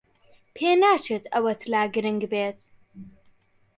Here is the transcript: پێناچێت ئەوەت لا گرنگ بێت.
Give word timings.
پێناچێت 0.55 1.23
ئەوەت 1.33 1.61
لا 1.71 1.83
گرنگ 1.93 2.23
بێت. 2.31 2.59